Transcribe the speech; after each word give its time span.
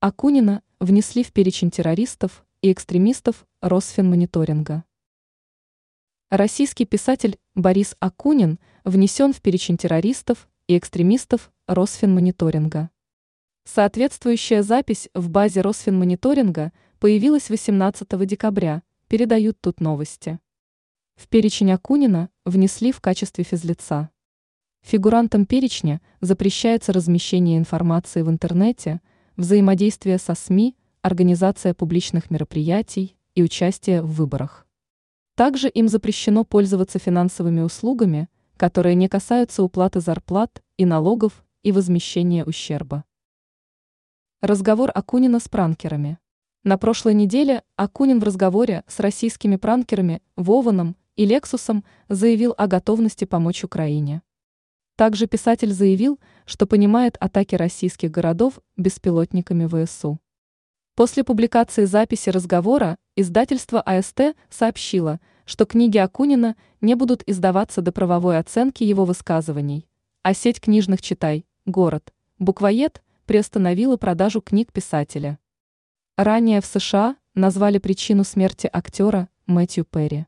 Акунина 0.00 0.62
внесли 0.78 1.24
в 1.24 1.32
перечень 1.32 1.72
террористов 1.72 2.46
и 2.62 2.70
экстремистов 2.70 3.48
Росфинмониторинга. 3.60 4.84
Российский 6.30 6.84
писатель 6.84 7.36
Борис 7.56 7.96
Акунин 7.98 8.60
внесен 8.84 9.32
в 9.32 9.40
перечень 9.40 9.76
террористов 9.76 10.48
и 10.68 10.78
экстремистов 10.78 11.50
Росфинмониторинга. 11.66 12.90
Соответствующая 13.64 14.62
запись 14.62 15.08
в 15.14 15.30
базе 15.30 15.62
Росфинмониторинга 15.62 16.72
появилась 17.00 17.50
18 17.50 18.24
декабря, 18.24 18.84
передают 19.08 19.60
тут 19.60 19.80
новости. 19.80 20.38
В 21.16 21.26
перечень 21.26 21.72
Акунина 21.72 22.30
внесли 22.44 22.92
в 22.92 23.00
качестве 23.00 23.42
физлица. 23.42 24.10
Фигурантам 24.82 25.44
перечня 25.44 26.00
запрещается 26.20 26.92
размещение 26.92 27.58
информации 27.58 28.22
в 28.22 28.30
интернете, 28.30 29.00
взаимодействие 29.38 30.18
со 30.18 30.34
СМИ, 30.34 30.76
организация 31.00 31.72
публичных 31.72 32.30
мероприятий 32.30 33.16
и 33.36 33.42
участие 33.42 34.02
в 34.02 34.12
выборах. 34.12 34.66
Также 35.36 35.68
им 35.68 35.88
запрещено 35.88 36.44
пользоваться 36.44 36.98
финансовыми 36.98 37.60
услугами, 37.60 38.28
которые 38.56 38.96
не 38.96 39.08
касаются 39.08 39.62
уплаты 39.62 40.00
зарплат 40.00 40.60
и 40.76 40.84
налогов 40.84 41.44
и 41.62 41.70
возмещения 41.70 42.44
ущерба. 42.44 43.04
Разговор 44.40 44.90
Акунина 44.92 45.38
с 45.38 45.48
пранкерами. 45.48 46.18
На 46.64 46.76
прошлой 46.76 47.14
неделе 47.14 47.62
Акунин 47.76 48.18
в 48.18 48.24
разговоре 48.24 48.82
с 48.88 48.98
российскими 48.98 49.54
пранкерами 49.54 50.20
Вованом 50.34 50.96
и 51.14 51.24
Лексусом 51.24 51.84
заявил 52.08 52.54
о 52.58 52.66
готовности 52.66 53.24
помочь 53.24 53.62
Украине. 53.62 54.22
Также 54.98 55.28
писатель 55.28 55.72
заявил, 55.72 56.18
что 56.44 56.66
понимает 56.66 57.16
атаки 57.20 57.54
российских 57.54 58.10
городов 58.10 58.58
беспилотниками 58.76 59.68
ВСУ. 59.84 60.18
После 60.96 61.22
публикации 61.22 61.84
записи 61.84 62.30
разговора 62.30 62.96
издательство 63.14 63.80
АСТ 63.80 64.34
сообщило, 64.50 65.20
что 65.44 65.66
книги 65.66 65.98
Акунина 65.98 66.56
не 66.80 66.96
будут 66.96 67.22
издаваться 67.28 67.80
до 67.80 67.92
правовой 67.92 68.38
оценки 68.38 68.82
его 68.82 69.04
высказываний, 69.04 69.86
а 70.24 70.34
сеть 70.34 70.60
книжных 70.60 71.00
«Читай», 71.00 71.46
«Город», 71.64 72.12
«Буквоед» 72.40 73.00
приостановила 73.24 73.98
продажу 73.98 74.40
книг 74.40 74.72
писателя. 74.72 75.38
Ранее 76.16 76.60
в 76.60 76.66
США 76.66 77.14
назвали 77.36 77.78
причину 77.78 78.24
смерти 78.24 78.68
актера 78.72 79.28
Мэтью 79.46 79.84
Перри. 79.84 80.26